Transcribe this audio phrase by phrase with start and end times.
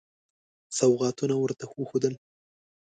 [0.77, 2.13] سوغاتونه ورته وښودل.